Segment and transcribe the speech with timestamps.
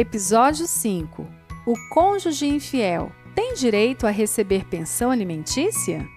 [0.00, 1.28] Episódio 5:
[1.66, 6.08] O cônjuge infiel tem direito a receber pensão alimentícia?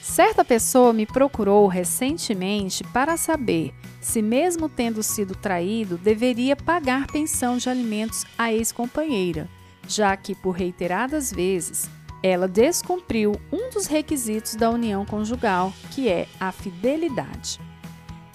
[0.00, 7.56] Certa pessoa me procurou recentemente para saber se, mesmo tendo sido traído, deveria pagar pensão
[7.56, 9.48] de alimentos à ex-companheira,
[9.88, 11.90] já que, por reiteradas vezes,
[12.26, 17.60] ela descumpriu um dos requisitos da união conjugal, que é a fidelidade.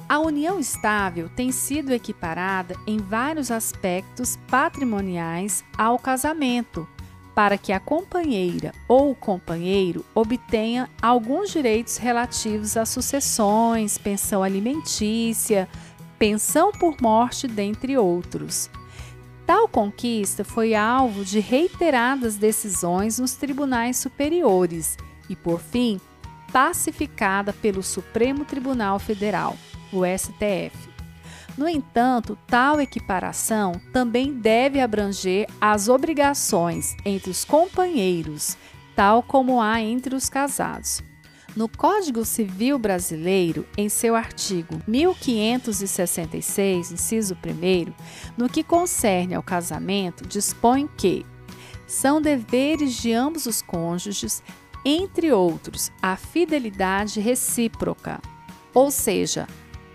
[0.08, 6.88] A união estável tem sido equiparada em vários aspectos patrimoniais ao casamento
[7.34, 15.68] para que a companheira ou o companheiro obtenha alguns direitos relativos a sucessões, pensão alimentícia,
[16.20, 18.70] pensão por morte, dentre outros.
[19.50, 24.96] Tal conquista foi alvo de reiteradas decisões nos tribunais superiores
[25.28, 26.00] e, por fim,
[26.54, 29.58] pacificada pelo Supremo Tribunal Federal,
[29.92, 30.78] o STF.
[31.58, 38.56] No entanto, tal equiparação também deve abranger as obrigações entre os companheiros,
[38.96, 41.02] tal como há entre os casados.
[41.56, 47.92] No Código Civil Brasileiro, em seu artigo 1566, inciso 1,
[48.38, 51.26] no que concerne ao casamento, dispõe que
[51.88, 54.44] são deveres de ambos os cônjuges,
[54.86, 58.22] entre outros, a fidelidade recíproca,
[58.74, 59.46] ou seja,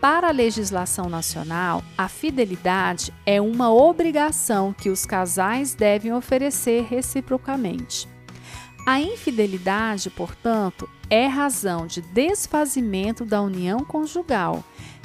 [0.01, 8.13] para a legislação nacional, a fidelidade é uma obrigação que os casais devem oferecer reciprocamente.
[8.87, 14.63] A infidelidade, portanto, é razão de desfazimento da união conjugal,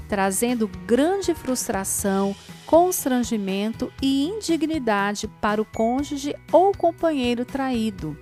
[0.10, 8.18] trazendo grande frustração, constrangimento e indignidade para o cônjuge ou companheiro traído.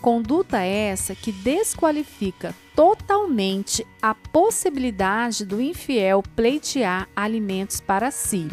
[0.00, 8.48] Conduta essa que desqualifica totalmente a possibilidade do infiel pleitear alimentos para si.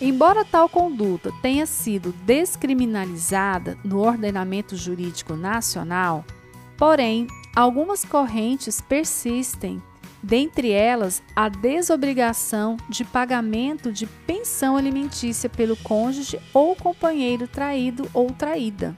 [0.00, 6.24] Embora tal conduta tenha sido descriminalizada no ordenamento jurídico nacional,
[6.76, 9.80] porém, algumas correntes persistem,
[10.20, 18.32] dentre elas a desobrigação de pagamento de pensão alimentícia pelo cônjuge ou companheiro traído ou
[18.32, 18.96] traída.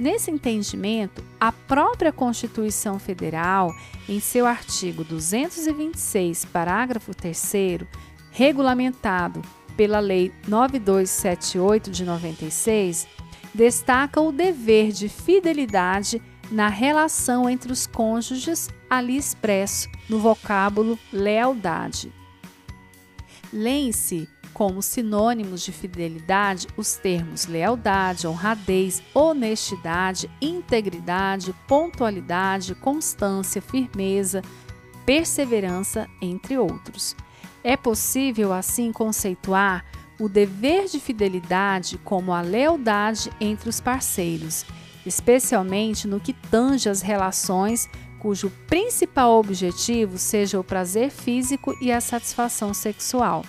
[0.00, 3.72] Nesse entendimento, a própria Constituição Federal,
[4.08, 7.86] em seu artigo 226, parágrafo 3,
[8.32, 9.40] regulamentado
[9.76, 13.06] pela Lei 9278 de 96,
[13.54, 16.20] destaca o dever de fidelidade
[16.50, 22.12] na relação entre os cônjuges, ali expresso no vocábulo lealdade.
[23.52, 34.42] Leem-se como sinônimos de fidelidade os termos lealdade, honradez, honestidade, integridade, pontualidade, constância, firmeza,
[35.04, 37.16] perseverança, entre outros.
[37.64, 39.86] É possível, assim, conceituar
[40.20, 44.66] o dever de fidelidade como a lealdade entre os parceiros,
[45.06, 47.88] especialmente no que tange as relações
[48.20, 53.44] cujo principal objetivo seja o prazer físico e a satisfação sexual.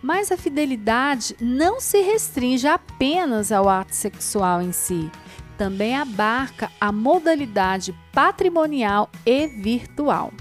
[0.00, 5.10] Mas a fidelidade não se restringe apenas ao ato sexual em si,
[5.56, 10.32] também abarca a modalidade patrimonial e virtual.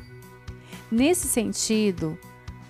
[0.91, 2.17] Nesse sentido,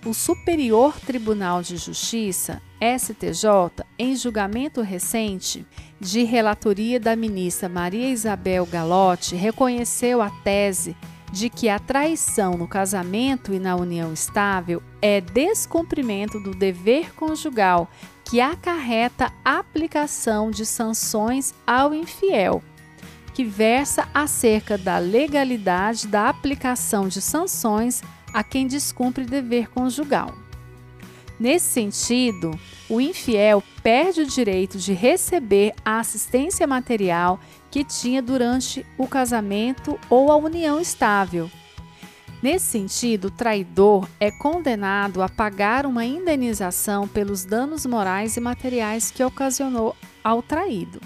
[0.05, 5.65] o Superior Tribunal de Justiça, STJ, em julgamento recente
[5.99, 10.95] de relatoria da ministra Maria Isabel Galotti, reconheceu a tese
[11.31, 17.89] de que a traição no casamento e na união estável é descumprimento do dever conjugal
[18.25, 22.61] que acarreta aplicação de sanções ao infiel,
[23.33, 28.03] que versa acerca da legalidade da aplicação de sanções
[28.33, 30.33] a quem descumpre dever conjugal.
[31.39, 32.51] Nesse sentido,
[32.89, 37.39] o infiel perde o direito de receber a assistência material
[37.69, 41.49] que tinha durante o casamento ou a união estável.
[42.41, 49.09] Nesse sentido, o traidor é condenado a pagar uma indenização pelos danos morais e materiais
[49.09, 50.99] que ocasionou ao traído.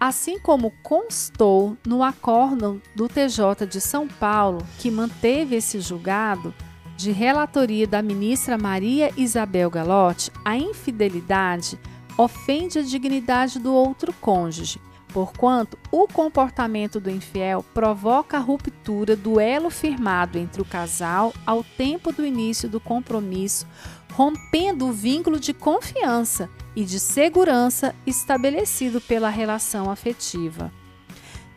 [0.00, 6.54] Assim como constou no acórdão do TJ de São Paulo, que manteve esse julgado,
[6.96, 11.78] de relatoria da ministra Maria Isabel Galotti, a infidelidade
[12.16, 19.38] ofende a dignidade do outro cônjuge, porquanto o comportamento do infiel provoca a ruptura do
[19.38, 23.66] elo firmado entre o casal ao tempo do início do compromisso,
[24.14, 30.72] rompendo o vínculo de confiança e de segurança estabelecido pela relação afetiva.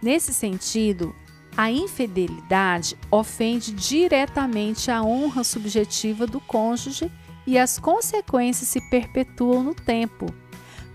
[0.02, 1.14] Nesse sentido,
[1.56, 7.12] A infidelidade ofende diretamente a honra subjetiva do cônjuge
[7.46, 10.26] e as consequências se perpetuam no tempo,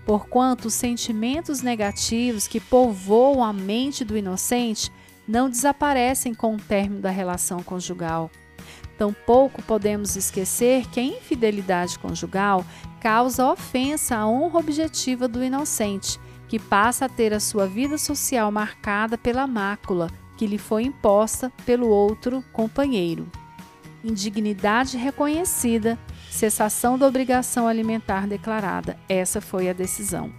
[0.05, 4.91] porquanto os sentimentos negativos que povoam a mente do inocente
[5.25, 8.29] não desaparecem com o término da relação conjugal.
[8.99, 12.65] Tampouco podemos esquecer que a infidelidade conjugal
[12.99, 16.19] causa ofensa à honra objetiva do inocente,
[16.49, 21.49] que passa a ter a sua vida social marcada pela mácula que lhe foi imposta
[21.65, 23.31] pelo outro companheiro.
[24.03, 25.97] Indignidade reconhecida,
[26.29, 28.97] cessação da obrigação alimentar declarada.
[29.07, 30.29] Essa foi a decisão.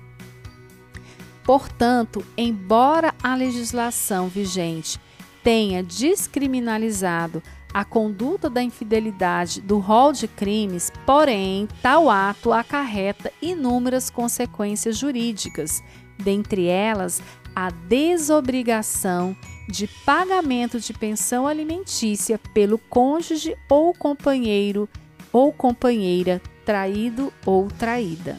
[1.44, 5.00] Portanto, embora a legislação vigente
[5.42, 7.42] tenha descriminalizado
[7.72, 15.82] a conduta da infidelidade do rol de crimes, porém, tal ato acarreta inúmeras consequências jurídicas,
[16.18, 17.22] dentre elas
[17.54, 19.36] a desobrigação
[19.68, 24.88] de pagamento de pensão alimentícia pelo cônjuge ou companheiro
[25.32, 28.38] ou companheira traído ou traída.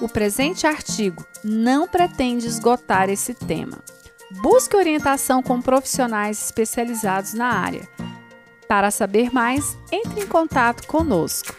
[0.00, 3.82] O presente artigo não pretende esgotar esse tema.
[4.30, 7.88] Busque orientação com profissionais especializados na área.
[8.68, 11.56] Para saber mais, entre em contato conosco.